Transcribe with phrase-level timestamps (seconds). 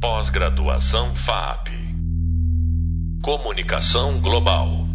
[0.00, 1.68] Pós-graduação FAP.
[3.22, 4.86] Comunicação Global.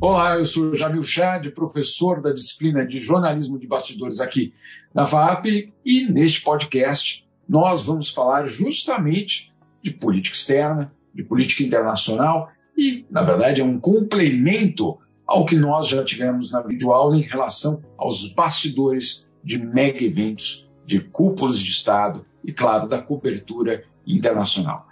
[0.00, 4.52] Olá, eu sou Jamil Chad, professor da disciplina de jornalismo de bastidores aqui
[4.92, 12.48] na FAP e neste podcast nós vamos falar justamente de política externa, de política internacional
[12.76, 17.84] e, na verdade, é um complemento ao que nós já tivemos na videoaula em relação
[17.96, 24.88] aos bastidores de mega eventos, de cúpulas de Estado e, claro, da cobertura internacional.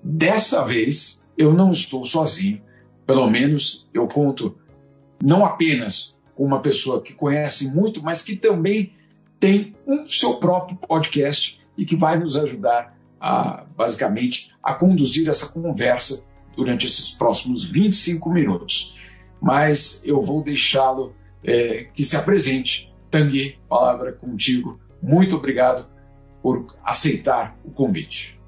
[0.00, 2.62] Dessa vez, eu não estou sozinho,
[3.04, 4.56] pelo menos eu conto
[5.20, 8.92] não apenas com uma pessoa que conhece muito, mas que também
[9.40, 15.48] tem um seu próprio podcast e que vai nos ajudar a, basicamente, a conduzir essa
[15.48, 16.24] conversa
[16.56, 18.96] durante esses próximos 25 minutos.
[19.42, 22.94] Mas eu vou deixá-lo é, que se apresente.
[23.10, 24.78] Tanguy, palavra contigo.
[25.02, 25.88] Muito obrigado
[26.42, 28.38] por aceitar o convite.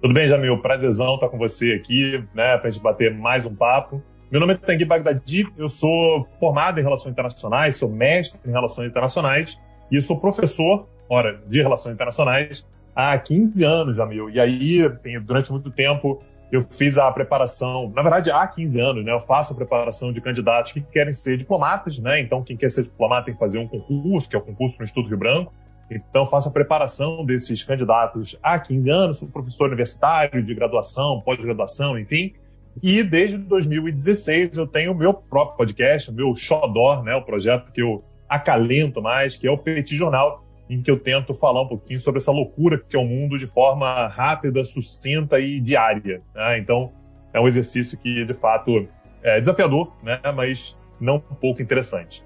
[0.00, 0.60] Tudo bem, Jamil?
[0.62, 4.02] Prazerzão estar com você aqui, né, para a gente bater mais um papo.
[4.30, 8.88] Meu nome é Tanguy Bagdadi, eu sou formado em Relações Internacionais, sou mestre em Relações
[8.88, 14.30] Internacionais e sou professor, ora, de Relações Internacionais há 15 anos, Jamil.
[14.30, 14.88] E aí,
[15.24, 19.12] durante muito tempo, eu fiz a preparação, na verdade, há 15 anos, né?
[19.12, 22.20] Eu faço a preparação de candidatos que querem ser diplomatas, né?
[22.20, 24.84] Então, quem quer ser diplomata tem que fazer um concurso, que é o concurso no
[24.84, 25.52] Instituto Rio Branco.
[25.90, 31.98] Então, faço a preparação desses candidatos há 15 anos, sou professor universitário de graduação, pós-graduação,
[31.98, 32.32] enfim.
[32.80, 37.16] E desde 2016 eu tenho o meu próprio podcast, o meu Xodó, né?
[37.16, 41.34] O projeto que eu acalento mais, que é o Petit Jornal, em que eu tento
[41.34, 45.58] falar um pouquinho sobre essa loucura que é o mundo de forma rápida, sucinta e
[45.58, 46.22] diária.
[46.32, 46.58] Né?
[46.58, 46.92] Então,
[47.34, 48.86] é um exercício que, de fato,
[49.20, 50.20] é desafiador, né?
[50.34, 52.24] mas não um pouco interessante.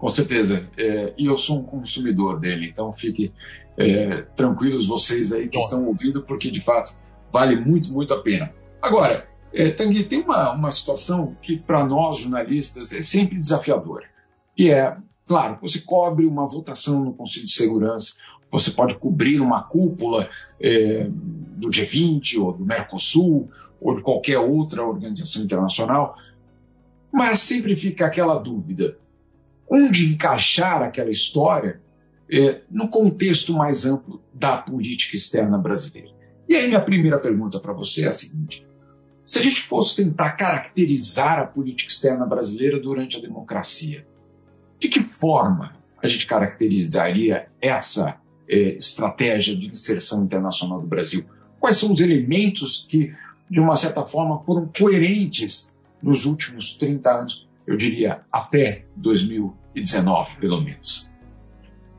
[0.00, 0.68] Com certeza.
[0.76, 3.32] É, e eu sou um consumidor dele, então fiquem
[3.76, 5.64] é, tranquilos vocês aí que Bom.
[5.64, 6.96] estão ouvindo, porque, de fato,
[7.30, 8.52] vale muito, muito a pena.
[8.82, 14.06] Agora, é, Tanguy, tem uma, uma situação que, para nós jornalistas, é sempre desafiadora,
[14.56, 14.96] que é
[15.30, 18.16] Claro, você cobre uma votação no Conselho de Segurança,
[18.50, 20.28] você pode cobrir uma cúpula
[20.60, 23.48] é, do G20 ou do Mercosul
[23.80, 26.16] ou de qualquer outra organização internacional,
[27.12, 28.98] mas sempre fica aquela dúvida:
[29.70, 31.80] onde encaixar aquela história
[32.30, 36.10] é, no contexto mais amplo da política externa brasileira?
[36.48, 38.66] E aí, minha primeira pergunta para você é a seguinte:
[39.24, 44.04] se a gente fosse tentar caracterizar a política externa brasileira durante a democracia,
[44.78, 51.24] de que forma a gente caracterizaria essa é, estratégia de inserção internacional do Brasil?
[51.60, 53.14] Quais são os elementos que,
[53.48, 60.60] de uma certa forma, foram coerentes nos últimos 30 anos, eu diria até 2019, pelo
[60.60, 61.08] menos?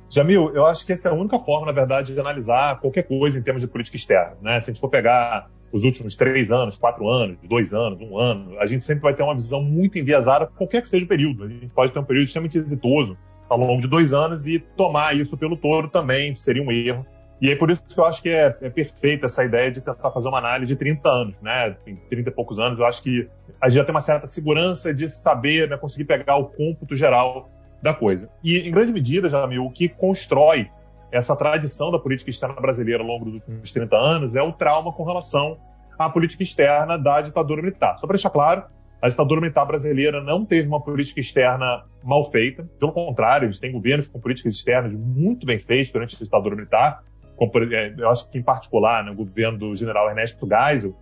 [0.09, 3.39] Jamil, eu acho que essa é a única forma, na verdade, de analisar qualquer coisa
[3.39, 4.35] em termos de política externa.
[4.41, 4.59] Né?
[4.59, 8.59] Se a gente for pegar os últimos três anos, quatro anos, dois anos, um ano,
[8.59, 11.45] a gente sempre vai ter uma visão muito enviesada, qualquer que seja o período.
[11.45, 13.17] A gente pode ter um período extremamente exitoso
[13.47, 17.05] ao longo de dois anos e tomar isso pelo todo também seria um erro.
[17.41, 20.11] E é por isso que eu acho que é, é perfeita essa ideia de tentar
[20.11, 21.75] fazer uma análise de 30 anos, né?
[21.87, 23.27] Em 30 e poucos anos, eu acho que
[23.59, 27.49] a gente já tem uma certa segurança de saber, né, conseguir pegar o cômputo geral
[27.81, 28.29] da coisa.
[28.43, 30.69] E, em grande medida, Jamil, o que constrói
[31.11, 34.93] essa tradição da política externa brasileira ao longo dos últimos 30 anos é o trauma
[34.93, 35.57] com relação
[35.97, 37.97] à política externa da ditadura militar.
[37.97, 38.63] Só para deixar claro,
[39.01, 42.69] a ditadura militar brasileira não teve uma política externa mal feita.
[42.79, 47.03] Pelo contrário, eles têm governos com políticas externas muito bem feitas durante a ditadura militar.
[47.35, 50.95] Como, é, eu acho que, em particular, no né, governo do general Ernesto Geisel.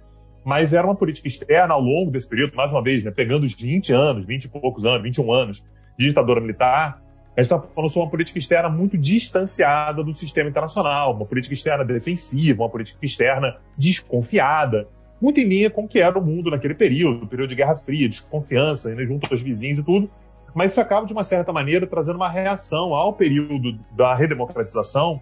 [0.46, 3.54] Mas era uma política externa ao longo desse período, mais uma vez, né, pegando os
[3.54, 5.64] 20 anos, 20 e poucos anos, 21 anos
[5.98, 7.02] de ditadura militar,
[7.40, 11.54] a gente está falando sobre uma política externa muito distanciada do sistema internacional, uma política
[11.54, 14.88] externa defensiva, uma política externa desconfiada,
[15.22, 18.10] muito em linha com o que era o mundo naquele período, período de Guerra Fria,
[18.10, 20.10] desconfiança, né, junto aos vizinhos e tudo.
[20.54, 25.22] Mas isso acaba, de uma certa maneira, trazendo uma reação ao período da redemocratização,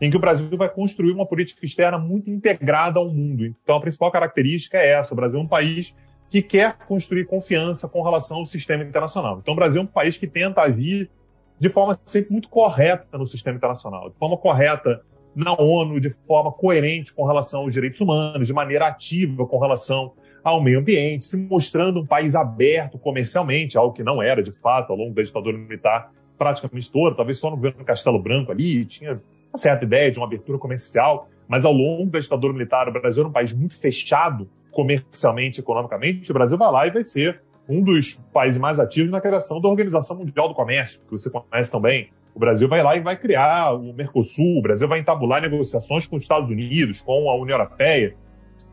[0.00, 3.44] em que o Brasil vai construir uma política externa muito integrada ao mundo.
[3.44, 5.96] Então, a principal característica é essa: o Brasil é um país
[6.30, 9.38] que quer construir confiança com relação ao sistema internacional.
[9.40, 11.10] Então, o Brasil é um país que tenta agir
[11.58, 15.02] de forma sempre muito correta no sistema internacional, de forma correta
[15.34, 20.12] na ONU, de forma coerente com relação aos direitos humanos, de maneira ativa com relação
[20.42, 24.92] ao meio ambiente, se mostrando um país aberto comercialmente, algo que não era de fato
[24.92, 29.20] ao longo da ditadura militar praticamente toda, talvez só no governo Castelo Branco ali, tinha
[29.52, 33.22] uma certa ideia de uma abertura comercial, mas ao longo da ditadura militar o Brasil
[33.22, 37.82] era um país muito fechado comercialmente, economicamente, o Brasil vai lá e vai ser um
[37.82, 42.10] dos países mais ativos na criação da Organização Mundial do Comércio, que você conhece também,
[42.34, 46.16] O Brasil vai lá e vai criar o Mercosul, o Brasil vai entabular negociações com
[46.16, 48.14] os Estados Unidos, com a União Europeia,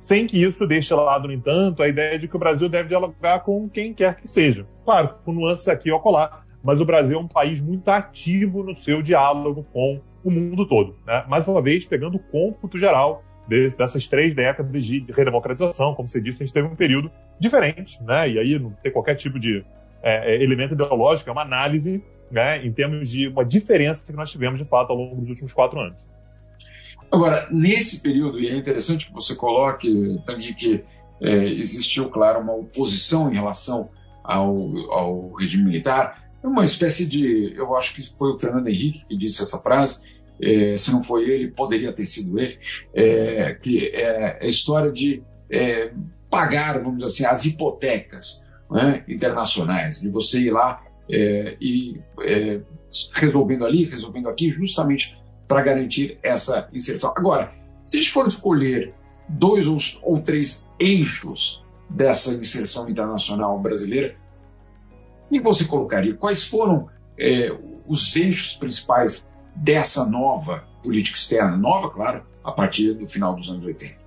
[0.01, 2.89] sem que isso deixe de lado, no entanto, a ideia de que o Brasil deve
[2.89, 4.67] dialogar com quem quer que seja.
[4.83, 8.75] Claro, com nuances aqui ou acolá, mas o Brasil é um país muito ativo no
[8.75, 10.95] seu diálogo com o mundo todo.
[11.05, 11.25] Né?
[11.27, 13.23] Mais uma vez, pegando o cômputo geral
[13.77, 18.29] dessas três décadas de redemocratização, como você disse, a gente teve um período diferente, né?
[18.29, 19.65] e aí não tem qualquer tipo de
[20.01, 24.31] é, é, elemento ideológico, é uma análise né, em termos de uma diferença que nós
[24.31, 26.01] tivemos, de fato, ao longo dos últimos quatro anos.
[27.11, 30.83] Agora, nesse período, e é interessante que você coloque também que
[31.21, 33.91] é, existiu, claro, uma oposição em relação
[34.23, 37.53] ao, ao regime militar, uma espécie de.
[37.55, 40.03] Eu acho que foi o Fernando Henrique que disse essa frase,
[40.41, 42.59] é, se não foi ele, poderia ter sido ele,
[42.93, 45.91] é, que é a história de é,
[46.29, 52.61] pagar, vamos dizer assim, as hipotecas né, internacionais, de você ir lá é, e é,
[53.13, 55.17] resolvendo ali, resolvendo aqui, justamente
[55.47, 57.13] para garantir essa inserção.
[57.15, 57.53] Agora,
[57.85, 58.93] se a gente for escolher
[59.29, 64.15] dois ou, ou três eixos dessa inserção internacional brasileira,
[65.33, 66.87] e você colocaria quais foram
[67.19, 67.51] é,
[67.87, 71.57] os eixos principais dessa nova política externa?
[71.57, 74.03] Nova, claro, a partir do final dos anos 80.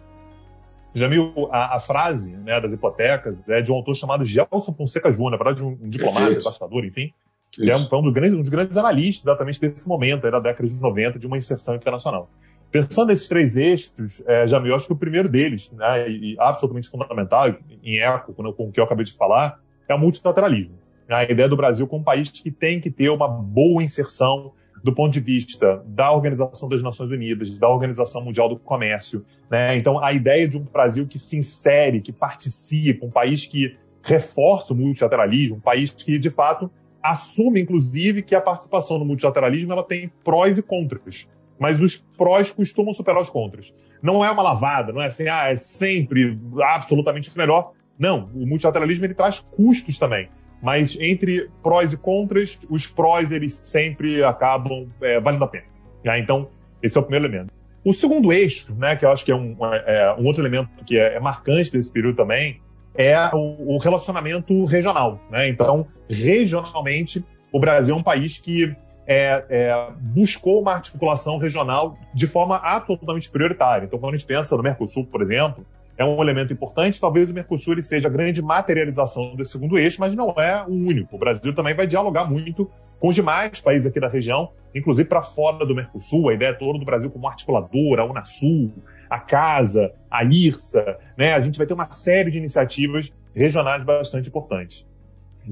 [0.94, 5.32] Jamil, a, a frase né, das hipotecas é de um autor chamado Gelson Fonseca Júnior,
[5.32, 7.12] na verdade, um, um diplomata, embaixador, enfim,
[7.50, 10.40] que é um, um, dos grandes, um dos grandes analistas exatamente desse momento, aí, da
[10.40, 12.30] década de 90, de uma inserção internacional.
[12.70, 16.88] Pensando nesses três eixos, é, Jamil, acho que o primeiro deles, né, e, e absolutamente
[16.88, 20.85] fundamental, em eco com, com o que eu acabei de falar, é o multilateralismo.
[21.08, 24.94] A ideia do Brasil como um país que tem que ter uma boa inserção do
[24.94, 29.24] ponto de vista da Organização das Nações Unidas, da Organização Mundial do Comércio.
[29.50, 29.76] Né?
[29.76, 34.72] Então, a ideia de um Brasil que se insere, que participa, um país que reforça
[34.72, 36.70] o multilateralismo, um país que, de fato,
[37.02, 41.28] assume, inclusive, que a participação no multilateralismo ela tem prós e contras.
[41.58, 43.74] Mas os prós costumam superar os contras.
[44.02, 47.72] Não é uma lavada, não é assim, ah, é sempre absolutamente melhor.
[47.98, 50.28] Não, o multilateralismo ele traz custos também.
[50.62, 55.66] Mas entre prós e contras, os prós eles sempre acabam é, valendo a pena.
[56.04, 56.18] Né?
[56.18, 56.48] Então,
[56.82, 57.52] esse é o primeiro elemento.
[57.84, 60.98] O segundo eixo, né, que eu acho que é um, é, um outro elemento que
[60.98, 62.60] é, é, marcante desse período também,
[62.96, 65.20] é o, o relacionamento regional.
[65.30, 65.48] Né?
[65.48, 68.74] Então, regionalmente, o Brasil é um país que
[69.06, 73.86] é, é, buscou uma articulação regional de forma absolutamente prioritária.
[73.86, 75.64] Então, quando a gente pensa no Mercosul, por exemplo,
[75.96, 77.00] é um elemento importante.
[77.00, 81.16] Talvez o Mercosul seja a grande materialização desse segundo eixo, mas não é o único.
[81.16, 85.22] O Brasil também vai dialogar muito com os demais países aqui da região, inclusive para
[85.22, 86.28] fora do Mercosul.
[86.28, 88.72] A ideia toda do Brasil como articuladora, a Unasul,
[89.08, 90.98] a Casa, a IRSA.
[91.16, 91.34] Né?
[91.34, 94.86] A gente vai ter uma série de iniciativas regionais bastante importantes.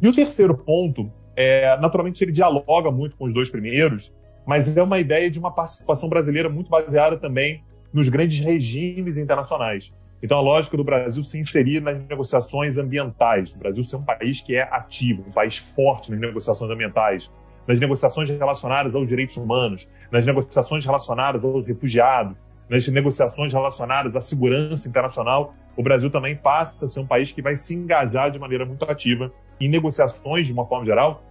[0.01, 4.15] E o terceiro ponto, é, naturalmente, ele dialoga muito com os dois primeiros,
[4.47, 7.63] mas é uma ideia de uma participação brasileira muito baseada também
[7.93, 9.95] nos grandes regimes internacionais.
[10.25, 14.41] Então, a lógica do Brasil se inserir nas negociações ambientais, o Brasil ser um país
[14.41, 17.31] que é ativo, um país forte nas negociações ambientais,
[17.69, 24.23] nas negociações relacionadas aos direitos humanos, nas negociações relacionadas aos refugiados, nas negociações relacionadas à
[24.23, 28.39] segurança internacional, o Brasil também passa a ser um país que vai se engajar de
[28.39, 29.31] maneira muito ativa
[29.61, 31.23] em negociações, de uma forma geral,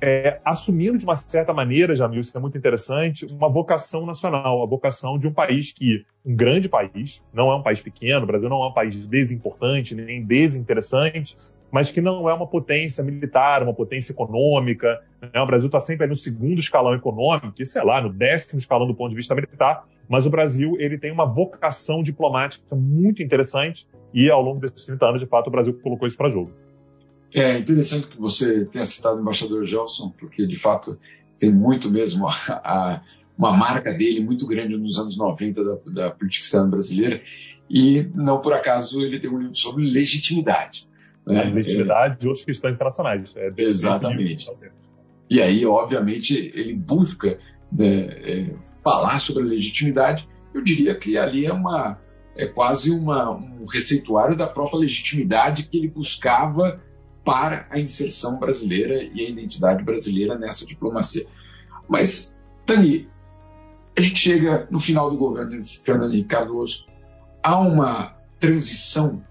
[0.00, 4.66] é, assumindo de uma certa maneira, Jamil, isso é muito interessante, uma vocação nacional, a
[4.66, 8.48] vocação de um país que, um grande país, não é um país pequeno, o Brasil
[8.48, 11.36] não é um país desimportante, nem desinteressante,
[11.70, 15.02] mas que não é uma potência militar, uma potência econômica.
[15.20, 15.40] Né?
[15.40, 18.94] O Brasil está sempre no segundo escalão econômico, e sei lá, no décimo escalão do
[18.94, 24.30] ponto de vista militar, mas o Brasil ele tem uma vocação diplomática muito interessante e
[24.30, 26.52] ao longo desses 30 anos, de fato, o Brasil colocou isso para jogo.
[27.34, 30.98] É interessante que você tenha citado o embaixador Gelson, porque de fato
[31.38, 33.02] tem muito mesmo a, a,
[33.36, 37.20] uma marca dele muito grande nos anos 90 da, da, política externa brasileira.
[37.68, 40.88] E não por acaso ele tem um livro sobre legitimidade.
[41.26, 41.44] Né?
[41.44, 43.34] Legitimidade é, outras questões internacionais.
[43.36, 44.50] É exatamente.
[45.28, 47.38] E aí, obviamente, ele busca
[47.70, 50.28] né, é, falar sobre a legitimidade.
[50.54, 51.98] Eu diria que ali é uma
[52.36, 56.80] é quase uma, um receituário da própria legitimidade que ele buscava
[57.26, 61.26] para a inserção brasileira e a identidade brasileira nessa diplomacia.
[61.88, 63.10] Mas, Tani,
[63.98, 66.86] a gente chega no final do governo de Fernando Henrique Cardoso,
[67.42, 69.24] há uma transição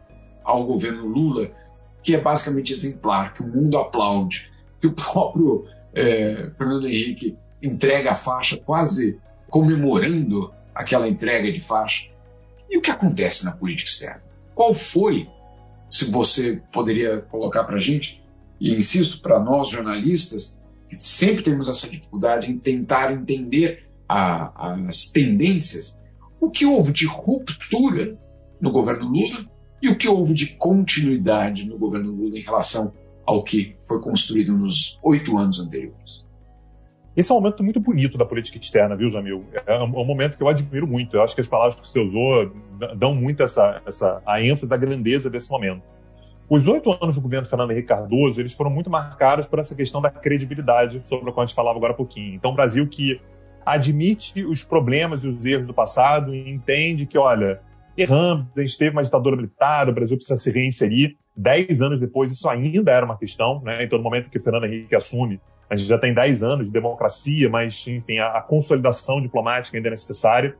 [0.43, 1.49] ao governo Lula
[2.03, 8.11] que é basicamente exemplar, que o mundo aplaude, que o próprio é, Fernando Henrique entrega
[8.11, 9.17] a faixa quase
[9.49, 12.07] comemorando aquela entrega de faixa.
[12.69, 14.21] E o que acontece na política externa?
[14.53, 15.29] Qual foi
[15.95, 18.21] se você poderia colocar para a gente,
[18.59, 20.59] e insisto, para nós jornalistas,
[20.99, 25.97] sempre temos essa dificuldade em tentar entender a, as tendências,
[26.37, 28.19] o que houve de ruptura
[28.59, 29.49] no governo Lula
[29.81, 32.93] e o que houve de continuidade no governo Lula em relação
[33.25, 36.24] ao que foi construído nos oito anos anteriores.
[37.15, 39.45] Esse é um momento muito bonito da política externa, viu, Jamil?
[39.65, 41.15] É um, momento que eu admiro muito.
[41.15, 42.51] Eu acho que as palavras que você usou
[42.97, 45.81] dão muito essa, essa a ênfase da grandeza desse momento.
[46.49, 50.01] Os oito anos do governo Fernando Henrique Cardoso, eles foram muito marcados por essa questão
[50.01, 52.35] da credibilidade, sobre a qual a gente falava agora há pouquinho.
[52.35, 53.19] Então, o Brasil que
[53.65, 57.61] admite os problemas e os erros do passado e entende que, olha,
[57.97, 61.17] erramos, a gente teve uma ditadura militar, o Brasil precisa se reinserir.
[61.35, 63.83] Dez anos depois, isso ainda era uma questão, né?
[63.83, 65.41] Então, no momento que o Fernando Henrique assume,
[65.75, 69.89] a gente já tem 10 anos de democracia, mas, enfim, a, a, consolidação diplomática ainda
[69.89, 70.55] é necessária.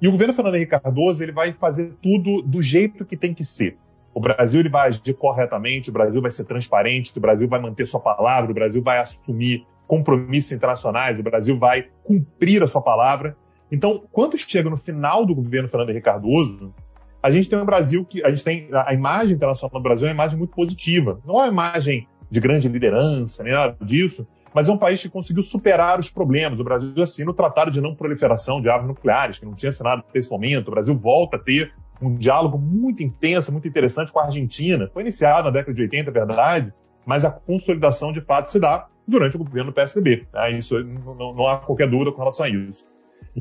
[0.00, 3.44] E o governo Fernando Henrique Cardoso ele vai fazer tudo do jeito que tem que
[3.44, 3.78] ser.
[4.14, 7.86] O Brasil ele vai agir corretamente, o Brasil vai ser transparente, o Brasil vai manter
[7.86, 13.36] sua palavra, o Brasil vai assumir compromissos internacionais, o Brasil vai cumprir a sua palavra.
[13.70, 16.74] Então, quando chega no final do governo Fernando Henrique Cardoso,
[17.22, 20.10] a gente tem um Brasil que a gente tem a imagem internacional do Brasil é
[20.10, 21.20] uma imagem muito positiva.
[21.24, 25.10] Não é uma imagem de grande liderança, nem nada disso, mas é um país que
[25.10, 26.60] conseguiu superar os problemas.
[26.60, 30.02] O Brasil assina o Tratado de Não Proliferação de Armas Nucleares, que não tinha assinado
[30.08, 30.68] até esse momento.
[30.68, 34.88] O Brasil volta a ter um diálogo muito intenso, muito interessante com a Argentina.
[34.88, 36.72] Foi iniciado na década de 80, é verdade,
[37.04, 40.26] mas a consolidação de fato se dá durante o governo do PSDB.
[40.32, 40.52] Né?
[40.52, 42.86] Isso, não, não há qualquer dúvida com relação a isso.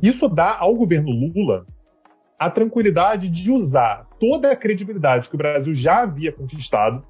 [0.03, 1.65] Isso dá ao governo Lula
[2.37, 7.05] a tranquilidade de usar toda a credibilidade que o Brasil já havia conquistado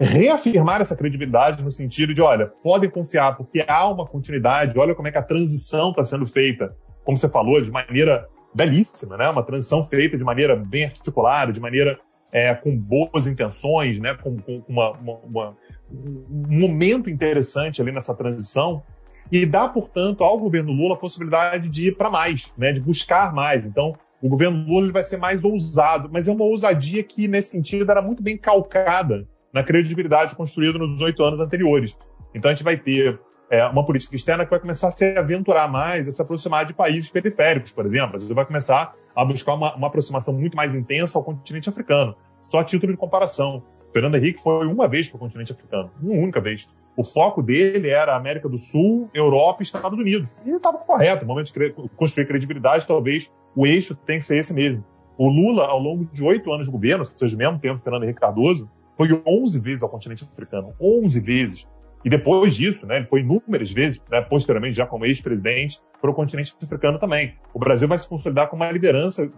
[0.00, 5.08] reafirmar essa credibilidade no sentido de, olha, podem confiar porque há uma continuidade, olha como
[5.08, 9.28] é que a transição está sendo feita, como você falou, de maneira belíssima, né?
[9.28, 12.00] Uma transição feita de maneira bem articulada, de maneira
[12.32, 14.14] é, com boas intenções, né?
[14.14, 15.56] Com, com uma, uma, uma,
[15.92, 18.82] um momento interessante ali nessa transição
[19.30, 22.72] e dá, portanto, ao governo Lula a possibilidade de ir para mais, né?
[22.72, 23.66] De buscar mais.
[23.66, 27.90] Então, o governo Lula vai ser mais ousado, mas é uma ousadia que, nesse sentido,
[27.90, 31.98] era muito bem calcada na credibilidade construída nos oito anos anteriores.
[32.34, 35.68] Então a gente vai ter é, uma política externa que vai começar a se aventurar
[35.68, 38.18] mais, a se aproximar de países periféricos, por exemplo.
[38.18, 42.14] Gente vai começar a buscar uma, uma aproximação muito mais intensa ao continente africano.
[42.40, 43.62] Só a título de comparação.
[43.92, 46.68] Fernando Henrique foi uma vez para o continente africano, uma única vez.
[46.96, 50.36] O foco dele era América do Sul, Europa e Estados Unidos.
[50.46, 51.22] E estava correto.
[51.22, 54.84] No momento de construir credibilidade, talvez o eixo tem que ser esse mesmo.
[55.18, 58.20] O Lula, ao longo de oito anos de governo, ou seja, mesmo tempo Fernando Henrique
[58.20, 61.66] Cardoso, foi 11 vezes ao continente africano, 11 vezes.
[62.04, 66.14] E depois disso, né, ele foi inúmeras vezes, né, posteriormente, já como ex-presidente, para o
[66.14, 67.34] continente africano também.
[67.54, 69.32] O Brasil vai se consolidar como uma liderança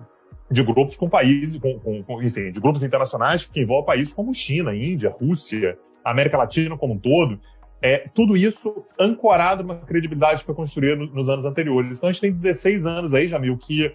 [0.51, 4.35] de grupos com países, com, com, com, enfim, de grupos internacionais que envolvem países como
[4.35, 7.39] China, Índia, Rússia, América Latina como um todo.
[7.81, 11.99] É, tudo isso ancorado numa credibilidade que foi construída nos anos anteriores.
[11.99, 13.95] Então a gente tem 16 anos aí, Jamil, que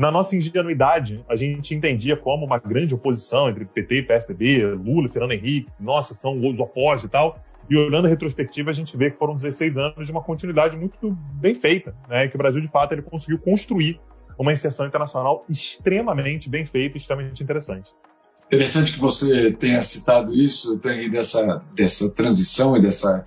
[0.00, 5.32] na nossa ingenuidade, a gente entendia como uma grande oposição entre PT PSDB, Lula, Fernando
[5.32, 7.38] Henrique, nossa, são os opostos e tal.
[7.68, 11.10] E olhando a retrospectiva, a gente vê que foram 16 anos de uma continuidade muito
[11.34, 12.28] bem feita, né?
[12.28, 14.00] Que o Brasil, de fato, ele conseguiu construir
[14.38, 17.92] uma inserção internacional extremamente bem feita e extremamente interessante.
[18.46, 23.24] Interessante que você tenha citado isso, tem dessa, dessa transição e dessa,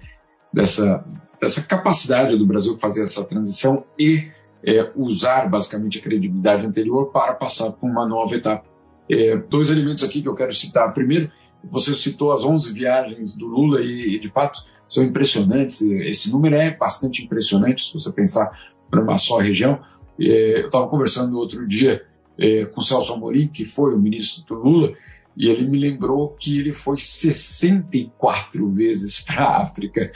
[0.52, 1.06] dessa,
[1.40, 4.30] dessa capacidade do Brasil fazer essa transição e
[4.66, 8.66] é, usar basicamente a credibilidade anterior para passar por uma nova etapa.
[9.10, 10.94] É, dois elementos aqui que eu quero citar.
[10.94, 11.30] Primeiro,
[11.64, 15.82] você citou as 11 viagens do Lula e, de fato, são impressionantes.
[15.82, 18.52] Esse número é bastante impressionante se você pensar
[18.90, 19.80] para uma só região.
[20.20, 22.06] É, eu estava conversando outro dia
[22.38, 24.94] é, com Celso Amorim, que foi o ministro do Lula,
[25.36, 30.12] e ele me lembrou que ele foi 64 vezes para a África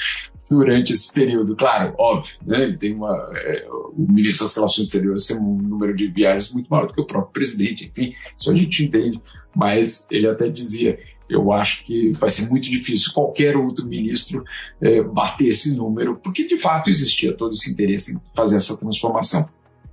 [0.49, 1.55] durante esse período.
[1.55, 2.71] Claro, óbvio, né?
[2.79, 6.87] Tem uma, é, o ministro das Relações Exteriores tem um número de viagens muito maior
[6.87, 9.21] do que o próprio presidente, enfim, isso a gente entende.
[9.55, 14.43] Mas ele até dizia: eu acho que vai ser muito difícil qualquer outro ministro
[14.81, 19.47] é, bater esse número, porque de fato existia todo esse interesse em fazer essa transformação.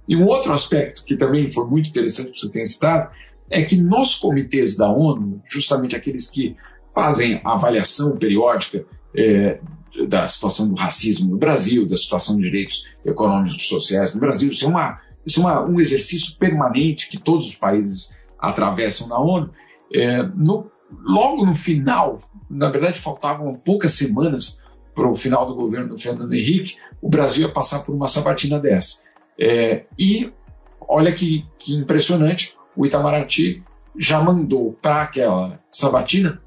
[0.07, 3.11] E um outro aspecto que também foi muito interessante que você tenha citado
[3.51, 6.57] é que nos comitês da ONU, justamente aqueles que
[6.95, 8.85] fazem a avaliação periódica
[9.17, 9.61] é,
[10.09, 14.51] da situação do racismo no Brasil, da situação de direitos econômicos e sociais no Brasil.
[14.51, 19.19] Isso é, uma, isso é uma, um exercício permanente que todos os países atravessam na
[19.19, 19.51] ONU.
[19.93, 24.61] É, no, logo no final, na verdade faltavam poucas semanas
[24.95, 28.61] para o final do governo do Fernando Henrique, o Brasil ia passar por uma sabatina
[28.61, 29.03] dessa.
[29.39, 30.33] É, e
[30.81, 33.63] olha que, que impressionante, o Itamaraty
[33.97, 36.43] já mandou para aquela sabatina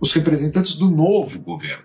[0.00, 1.84] os representantes do novo governo.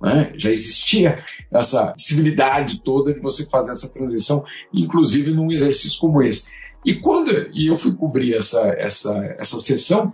[0.00, 0.32] Né?
[0.36, 6.48] Já existia essa civilidade toda de você fazer essa transição, inclusive num exercício como esse.
[6.84, 10.12] E quando e eu fui cobrir essa, essa, essa sessão,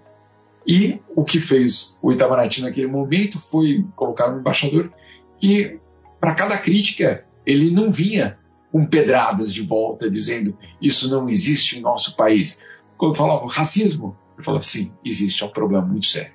[0.67, 4.93] e o que fez o Itamaraty naquele momento foi colocar um embaixador
[5.39, 5.81] que,
[6.21, 8.39] para cada crítica, ele não vinha
[8.71, 12.62] com pedradas de volta dizendo isso não existe em nosso país.
[13.00, 16.35] Quando falava racismo, ele falava sim, existe, é um problema muito sério.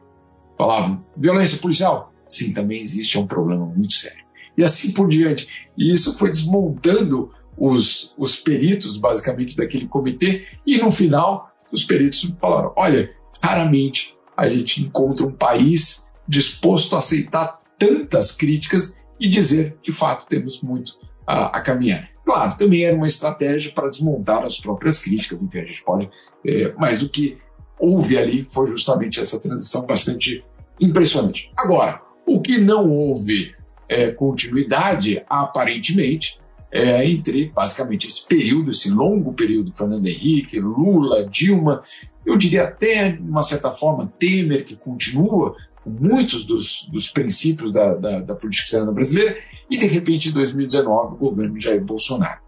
[0.58, 4.26] Falava violência policial, sim, também existe, é um problema muito sério.
[4.58, 5.70] E assim por diante.
[5.78, 12.28] E isso foi desmontando os, os peritos, basicamente, daquele comitê, e no final, os peritos
[12.42, 19.78] falaram: olha, raramente a gente encontra um país disposto a aceitar tantas críticas e dizer,
[19.84, 20.94] de fato, temos muito
[21.28, 22.10] a, a caminhar.
[22.26, 26.10] Claro, também era uma estratégia para desmontar as próprias críticas, enfim, a gente pode.
[26.44, 27.38] É, mas o que
[27.80, 30.44] houve ali foi justamente essa transição bastante
[30.82, 31.52] impressionante.
[31.56, 33.54] Agora, o que não houve
[33.88, 36.40] é, continuidade, aparentemente,
[36.72, 41.82] é, entre basicamente esse período, esse longo período, Fernando Henrique, Lula, Dilma,
[42.26, 45.56] eu diria até, de uma certa forma, Temer, que continua
[45.86, 49.38] muitos dos, dos princípios da, da, da política externa brasileira,
[49.70, 52.42] e de repente, em 2019, o governo Jair Bolsonaro.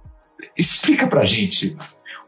[0.58, 1.75] Explica para gente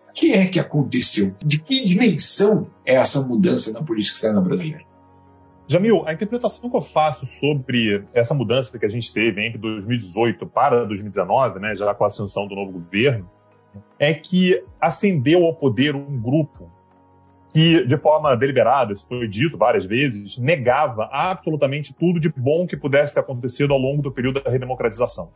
[0.09, 4.83] o que é que aconteceu, de que dimensão é essa mudança na política externa brasileira?
[5.67, 10.47] Jamil, a interpretação que eu faço sobre essa mudança que a gente teve entre 2018
[10.47, 13.29] para 2019, né, já com a ascensão do novo governo,
[13.99, 16.71] é que ascendeu ao poder um grupo
[17.53, 22.77] que, de forma deliberada, isso foi dito várias vezes, negava absolutamente tudo de bom que
[22.77, 25.31] pudesse ter acontecido ao longo do período da redemocratização.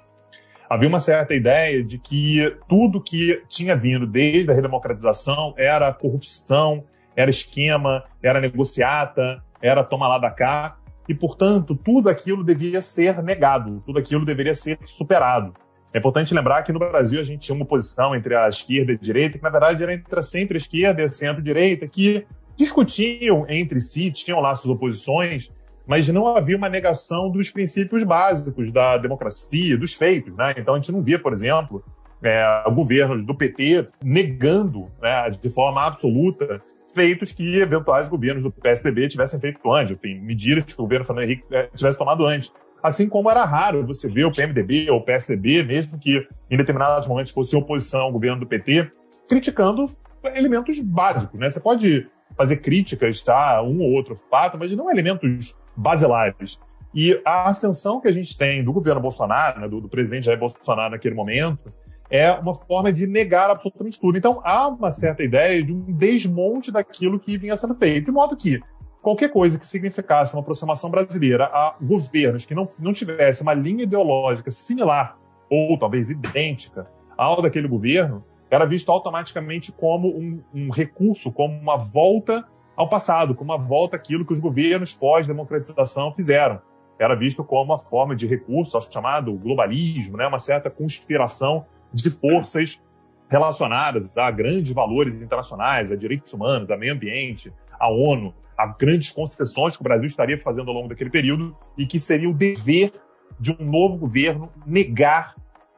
[0.70, 6.84] Havia uma certa ideia de que tudo que tinha vindo desde a redemocratização era corrupção,
[7.16, 10.78] era esquema, era negociata, era toma lá da cá,
[11.08, 15.54] e, portanto, tudo aquilo devia ser negado, tudo aquilo deveria ser superado.
[15.94, 18.96] É importante lembrar que no Brasil a gente tinha uma oposição entre a esquerda e
[18.96, 22.26] a direita, que na verdade era entre a centro-esquerda e a centro-direita, que
[22.58, 25.52] discutiam entre si, tinham lá suas oposições,
[25.86, 30.36] mas não havia uma negação dos princípios básicos da democracia, dos feitos.
[30.36, 30.56] Né?
[30.58, 31.84] Então a gente não via, por exemplo,
[32.24, 36.62] é, o governo do PT negando né, de forma absoluta
[36.94, 41.26] feitos que eventuais governos do PSDB tivessem feito antes, enfim, medidas que o governo Fernando
[41.26, 42.54] Henrique eh, tivesse tomado antes.
[42.84, 47.08] Assim como era raro você ver o PMDB ou o PSDB, mesmo que em determinados
[47.08, 48.92] momentos fosse oposição ao governo do PT,
[49.30, 49.88] criticando
[50.36, 51.40] elementos básicos.
[51.40, 51.50] Né?
[51.50, 56.60] Você pode fazer críticas tá, um ou outro fato, mas não elementos basilares.
[56.94, 60.38] E a ascensão que a gente tem do governo Bolsonaro, né, do, do presidente Jair
[60.38, 61.74] Bolsonaro naquele momento,
[62.10, 64.18] é uma forma de negar absolutamente tudo.
[64.18, 68.38] Então há uma certa ideia de um desmonte daquilo que vinha sendo feito, de modo
[68.38, 68.62] que
[69.04, 73.84] qualquer coisa que significasse uma aproximação brasileira a governos que não, não tivesse uma linha
[73.84, 75.18] ideológica similar
[75.50, 76.88] ou talvez idêntica
[77.18, 83.36] ao daquele governo, era visto automaticamente como um, um recurso, como uma volta ao passado,
[83.36, 86.62] como uma volta àquilo que os governos pós-democratização fizeram.
[86.98, 92.10] Era visto como uma forma de recurso ao chamado globalismo, né, uma certa conspiração de
[92.10, 92.82] forças
[93.30, 97.52] relacionadas a grandes valores internacionais, a direitos humanos, a meio ambiente,
[97.84, 101.86] a ONU, a grandes concessões que o Brasil estaria fazendo ao longo daquele período e
[101.86, 102.94] que seria o dever
[103.40, 105.36] de um novo governo negar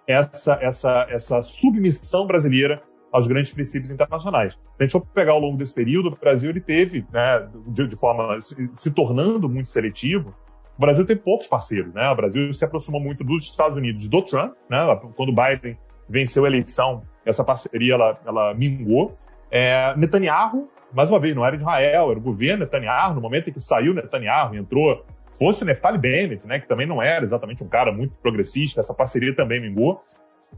[0.08, 4.54] essa, essa, essa submissão brasileira aos grandes princípios internacionais.
[4.54, 7.88] Se a gente for pegar ao longo desse período, o Brasil ele teve, né, de,
[7.88, 10.36] de forma se, se, tornando muito seletivo,
[10.78, 12.10] o Brasil tem poucos parceiros, né?
[12.10, 14.80] O Brasil se aproximou muito dos Estados Unidos do Trump, né?
[15.16, 15.78] Quando Biden
[16.10, 19.18] venceu a eleição, essa parceria ela, ela mingou.
[19.50, 23.54] É, Netanyahu, mais uma vez, não era Israel, era o governo Netanyahu, no momento em
[23.54, 25.06] que saiu Netanyahu, entrou,
[25.38, 28.94] fosse o Neftali Bennett, né, que também não era exatamente um cara muito progressista, essa
[28.94, 30.02] parceria também mingou.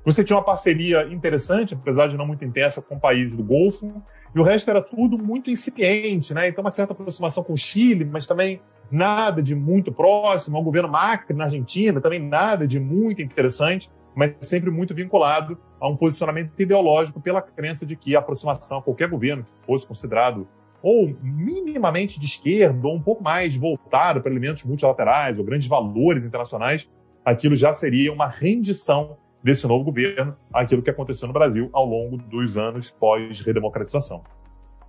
[0.05, 4.03] Você tinha uma parceria interessante, apesar de não muito intensa, com países do Golfo,
[4.35, 6.47] e o resto era tudo muito incipiente, né?
[6.47, 10.87] Então, uma certa aproximação com o Chile, mas também nada de muito próximo, ao governo
[10.87, 16.51] Macri na Argentina, também nada de muito interessante mas sempre muito vinculado a um posicionamento
[16.57, 20.47] ideológico pela crença de que a aproximação a qualquer governo que fosse considerado
[20.81, 26.23] ou minimamente de esquerda, ou um pouco mais voltado para elementos multilaterais ou grandes valores
[26.23, 26.89] internacionais,
[27.23, 32.17] aquilo já seria uma rendição desse novo governo àquilo que aconteceu no Brasil ao longo
[32.17, 34.23] dos anos pós-redemocratização.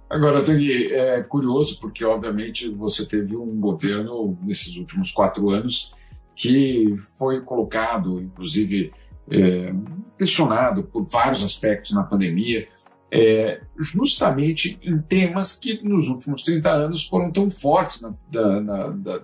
[0.09, 5.95] Agora, Tani, é curioso porque, obviamente, você teve um governo nesses últimos quatro anos
[6.35, 8.93] que foi colocado, inclusive,
[9.31, 9.75] é,
[10.19, 12.67] questionado por vários aspectos na pandemia,
[13.11, 19.21] é, justamente em temas que nos últimos 30 anos foram tão fortes na, na, na,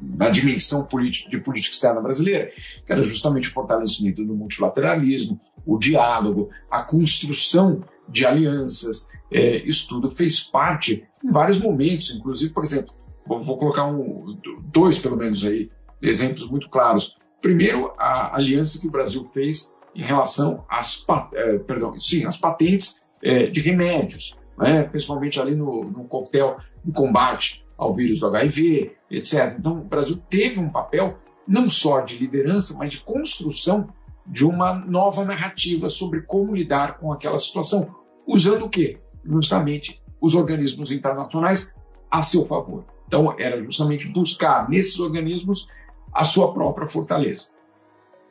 [0.00, 2.50] na dimensão política, de política externa brasileira,
[2.86, 9.06] que era justamente o fortalecimento do multilateralismo, o diálogo, a construção de alianças.
[9.30, 12.94] É, isso tudo fez parte em vários momentos, inclusive, por exemplo,
[13.26, 14.38] vou, vou colocar um,
[14.72, 17.16] dois, pelo menos, aí, exemplos muito claros.
[17.44, 21.04] Primeiro, a aliança que o Brasil fez em relação às,
[21.34, 24.84] é, perdão, sim, às patentes é, de remédios, né?
[24.84, 29.56] principalmente ali no, no coquetel de combate ao vírus do HIV, etc.
[29.58, 33.90] Então, o Brasil teve um papel não só de liderança, mas de construção
[34.26, 37.94] de uma nova narrativa sobre como lidar com aquela situação,
[38.26, 39.00] usando o quê?
[39.22, 41.74] Justamente os organismos internacionais
[42.10, 42.86] a seu favor.
[43.06, 45.68] Então, era justamente buscar nesses organismos
[46.14, 47.48] a sua própria fortaleza.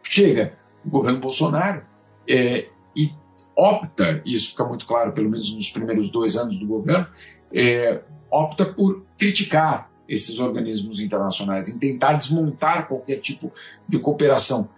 [0.02, 1.84] Chega o governo Bolsonaro
[2.28, 3.14] é, e
[3.56, 7.08] opta, e isso fica muito claro, pelo menos nos primeiros dois anos do governo,
[7.54, 13.52] é, opta por criticar esses organismos internacionais, em tentar desmontar qualquer tipo
[13.88, 14.70] de cooperação.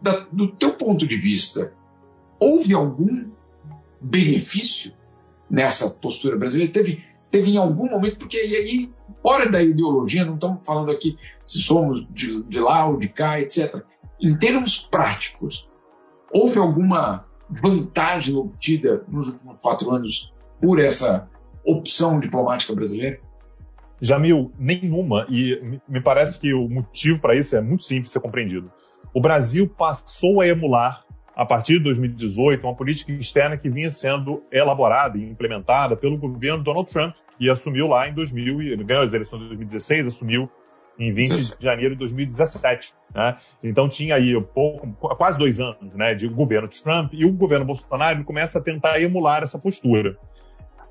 [0.00, 1.72] Da, do teu ponto de vista,
[2.38, 3.30] houve algum
[4.00, 4.92] benefício
[5.48, 6.72] nessa postura brasileira?
[6.72, 8.90] Teve, teve em algum momento, porque aí,
[9.22, 13.40] fora da ideologia, não estamos falando aqui se somos de, de lá ou de cá,
[13.40, 13.82] etc.
[14.20, 15.70] Em termos práticos,
[16.32, 21.28] houve alguma vantagem obtida nos últimos quatro anos por essa
[21.64, 23.20] opção diplomática brasileira?
[24.00, 25.26] Jamil, nenhuma.
[25.28, 28.70] E me parece que o motivo para isso é muito simples de ser compreendido.
[29.12, 31.04] O Brasil passou a emular,
[31.40, 36.62] a partir de 2018, uma política externa que vinha sendo elaborada e implementada pelo governo
[36.62, 40.50] Donald Trump, que assumiu lá em 2000, ganhou as eleições de 2016, assumiu
[40.98, 42.92] em 20 de janeiro de 2017.
[43.14, 43.38] Né?
[43.64, 48.22] Então tinha aí pouco, quase dois anos né, de governo Trump e o governo Bolsonaro
[48.22, 50.18] começa a tentar emular essa postura.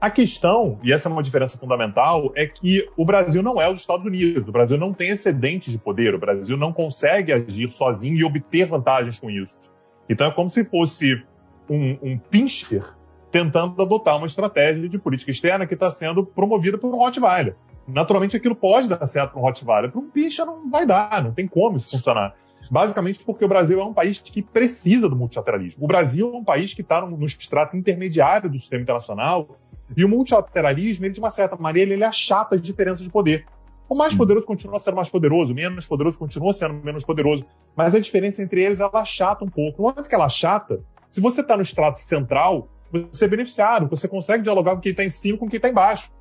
[0.01, 3.81] A questão, e essa é uma diferença fundamental, é que o Brasil não é os
[3.81, 4.49] Estados Unidos.
[4.49, 6.15] O Brasil não tem excedente de poder.
[6.15, 9.77] O Brasil não consegue agir sozinho e obter vantagens com isso.
[10.09, 11.23] Então é como se fosse
[11.69, 12.83] um, um pincher
[13.31, 17.55] tentando adotar uma estratégia de política externa que está sendo promovida por um Rottweiler
[17.91, 19.91] naturalmente aquilo pode dar certo para um Rottweiler.
[19.91, 22.35] Para um bicha não vai dar, não tem como isso funcionar.
[22.69, 25.83] Basicamente porque o Brasil é um país que precisa do multilateralismo.
[25.83, 29.57] O Brasil é um país que está no, no extrato intermediário do sistema internacional
[29.95, 33.45] e o multilateralismo, ele, de uma certa maneira, ele achata as diferenças de poder.
[33.89, 37.95] O mais poderoso continua sendo mais poderoso, o menos poderoso continua sendo menos poderoso, mas
[37.95, 39.81] a diferença entre eles ela achata um pouco.
[39.81, 42.69] Não é que ela achata, se você está no extrato central,
[43.11, 45.69] você é beneficiado, você consegue dialogar com quem está em cima e com quem está
[45.69, 46.11] embaixo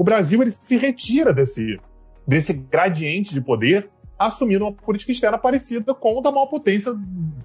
[0.00, 1.78] o Brasil ele se retira desse,
[2.26, 6.92] desse gradiente de poder, assumindo uma política externa parecida com a da maior potência,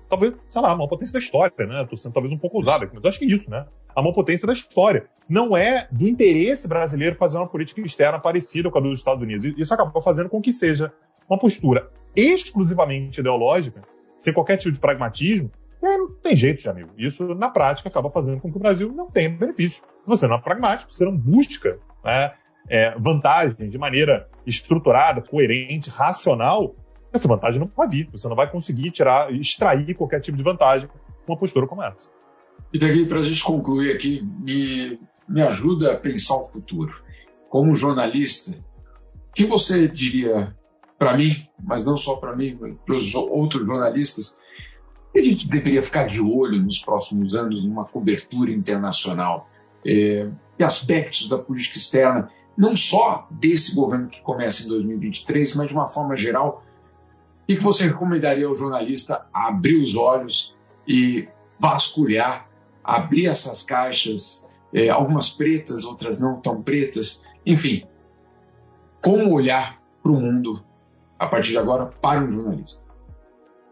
[0.09, 1.83] talvez, sei lá, a maior potência da história, né?
[1.83, 3.65] Estou sendo talvez um pouco ousado aqui, mas acho que é isso, né?
[3.95, 5.07] A maior potência da história.
[5.29, 9.45] Não é do interesse brasileiro fazer uma política externa parecida com a dos Estados Unidos.
[9.57, 10.91] Isso acabou fazendo com que seja
[11.29, 13.81] uma postura exclusivamente ideológica,
[14.19, 15.49] sem qualquer tipo de pragmatismo,
[15.81, 16.89] é, não tem jeito, de amigo.
[16.97, 19.81] Isso, na prática, acaba fazendo com que o Brasil não tenha benefício.
[20.05, 22.33] Você não é pragmático, você não busca né,
[22.69, 26.75] é, vantagem de maneira estruturada, coerente, racional,
[27.13, 28.09] essa vantagem não vai vir.
[28.11, 32.09] Você não vai conseguir tirar, extrair qualquer tipo de vantagem com uma postura como essa.
[32.73, 37.03] E daqui, para a gente concluir aqui, me, me ajuda a pensar o futuro.
[37.49, 40.55] Como jornalista, o que você diria
[40.97, 41.31] para mim,
[41.63, 44.39] mas não só para mim, para os outros jornalistas,
[45.13, 49.49] que a gente deveria ficar de olho nos próximos anos numa cobertura internacional?
[49.87, 55.67] É, que aspectos da política externa não só desse governo que começa em 2023, mas
[55.67, 56.63] de uma forma geral.
[57.43, 60.55] O que você recomendaria ao jornalista abrir os olhos
[60.87, 61.27] e
[61.59, 62.49] vasculhar,
[62.83, 67.85] abrir essas caixas, é, algumas pretas, outras não tão pretas, enfim,
[69.01, 70.65] como olhar para o mundo
[71.19, 72.85] a partir de agora para um jornalista?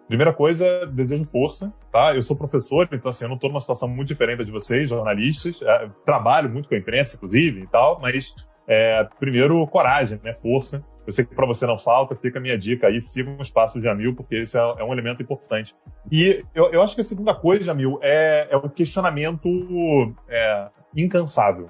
[0.08, 2.15] Primeira coisa, desejo força, tá?
[2.15, 5.62] Eu sou professor, então assim, eu não estou numa situação muito diferente de vocês, jornalistas.
[5.62, 8.36] É, trabalho muito com a imprensa, inclusive, e tal, mas
[8.67, 10.34] é, primeiro, coragem, né?
[10.34, 10.84] Força.
[11.06, 13.82] Eu sei que para você não falta, fica a minha dica aí, siga os passos
[13.82, 15.76] de Jamil, porque esse é, é, um elemento importante.
[16.10, 19.49] E eu, eu, acho que a segunda coisa, Jamil, é, é o questionamento
[20.30, 21.69] é, incansável.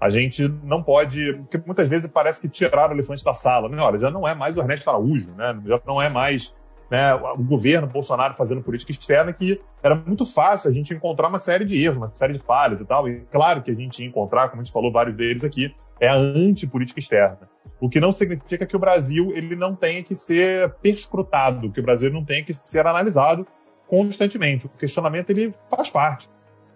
[0.00, 3.80] A gente não pode, porque muitas vezes parece que tiraram o elefante da sala, né?
[3.80, 5.56] Olha, já não é mais o Ernesto Araújo, né?
[5.64, 6.56] Já não é mais
[6.92, 11.38] né, o governo Bolsonaro fazendo política externa, que era muito fácil a gente encontrar uma
[11.38, 13.08] série de erros, uma série de falhas e tal.
[13.08, 16.06] E claro que a gente ia encontrar, como a gente falou vários deles aqui, é
[16.06, 17.48] a antipolítica externa.
[17.80, 21.82] O que não significa que o Brasil ele não tenha que ser perscrutado, que o
[21.82, 23.46] Brasil não tenha que ser analisado
[23.88, 24.66] constantemente.
[24.66, 26.28] O questionamento ele faz parte.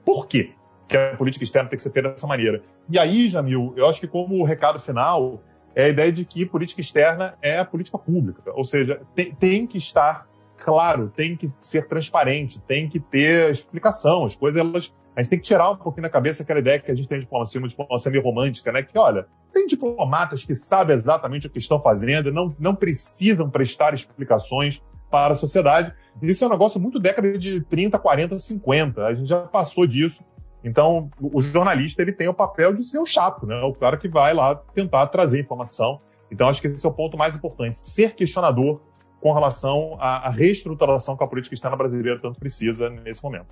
[0.02, 0.54] Por quê?
[0.88, 2.62] que a política externa tem que ser feita dessa maneira.
[2.88, 5.42] E aí, Jamil, eu acho que como recado final
[5.76, 9.66] é a ideia de que política externa é a política pública, ou seja, tem, tem
[9.66, 15.22] que estar claro, tem que ser transparente, tem que ter explicação, as coisas elas a
[15.22, 17.24] gente tem que tirar um pouquinho da cabeça aquela ideia que a gente tem de
[17.24, 18.82] diplomacia, uma diplomacia meio romântica, né?
[18.82, 23.94] Que, olha, tem diplomatas que sabem exatamente o que estão fazendo, não, não precisam prestar
[23.94, 25.94] explicações para a sociedade.
[26.20, 29.06] Isso é um negócio muito década de 30, 40, 50.
[29.06, 30.22] A gente já passou disso.
[30.64, 33.60] Então, o jornalista ele tem o papel de ser o chato, né?
[33.62, 36.00] O cara que vai lá tentar trazer informação.
[36.30, 38.80] Então, acho que esse é o ponto mais importante: ser questionador
[39.20, 43.46] com relação à, reestruturação que a política externa brasileira tanto precisa nesse momento.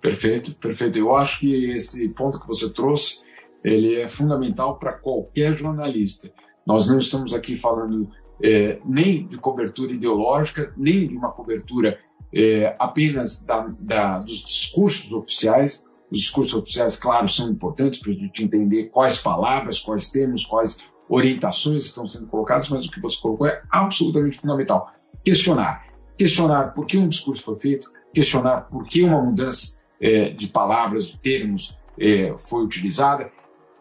[0.00, 0.98] Perfeito, perfeito.
[0.98, 3.22] Eu acho que esse ponto que você trouxe
[3.64, 6.30] ele é fundamental para qualquer jornalista.
[6.66, 8.08] Nós não estamos aqui falando
[8.42, 11.98] é, nem de cobertura ideológica, nem de uma cobertura
[12.34, 15.86] é, apenas da, da, dos discursos oficiais.
[16.12, 20.84] Os discursos oficiais, claro, são importantes para a gente entender quais palavras, quais termos, quais
[21.08, 24.92] orientações estão sendo colocadas, mas o que você colocou é absolutamente fundamental.
[25.24, 25.86] Questionar.
[26.18, 31.06] Questionar por que um discurso foi feito, questionar por que uma mudança é, de palavras,
[31.06, 33.32] de termos é, foi utilizada.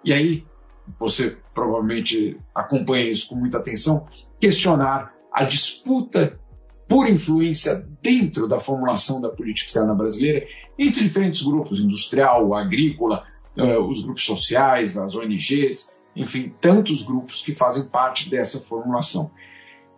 [0.02, 0.46] E aí,
[0.98, 4.08] você provavelmente acompanha isso com muita atenção,
[4.40, 6.40] questionar a disputa
[6.92, 10.46] por influência dentro da formulação da política externa brasileira
[10.78, 13.24] entre diferentes grupos, industrial, agrícola,
[13.58, 19.32] uh, os grupos sociais, as ONGs, enfim, tantos grupos que fazem parte dessa formulação.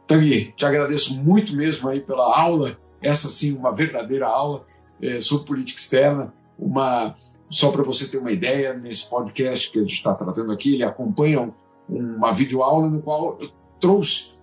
[0.06, 4.64] Tanguy, te agradeço muito mesmo aí pela aula, essa sim, uma verdadeira aula,
[5.02, 6.32] é, sobre política externa.
[6.60, 7.16] Uma,
[7.50, 10.84] só para você ter uma ideia, nesse podcast que a gente está tratando aqui, ele
[10.84, 11.52] acompanha
[11.90, 14.38] uma videoaula no qual eu trouxe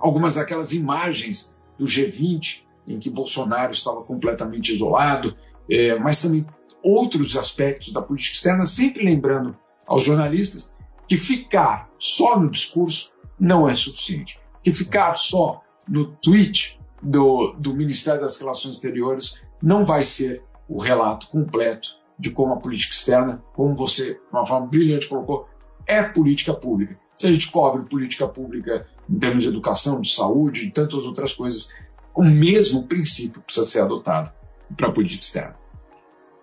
[0.00, 5.36] algumas daquelas imagens do G20 em que Bolsonaro estava completamente isolado,
[5.70, 6.46] é, mas também
[6.82, 9.56] outros aspectos da política externa, sempre lembrando
[9.86, 16.80] aos jornalistas que ficar só no discurso não é suficiente, que ficar só no tweet
[17.02, 22.56] do, do Ministério das Relações Exteriores não vai ser o relato completo de como a
[22.56, 25.48] política externa, como você, de uma forma brilhante, colocou,
[25.86, 26.98] é política pública.
[27.14, 31.34] Se a gente cobre política pública em termos de educação, de saúde e tantas outras
[31.34, 31.70] coisas,
[32.14, 34.32] o mesmo princípio precisa ser adotado
[34.76, 35.56] para a política externa.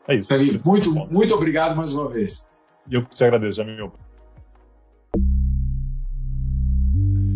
[0.08, 0.28] É isso.
[0.28, 2.48] Felipe, muito, muito obrigado mais uma vez.
[2.90, 3.92] Eu te agradeço, Jamil.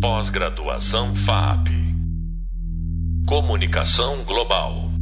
[0.00, 1.68] Pós-graduação FAP.
[3.26, 4.93] Comunicação Global.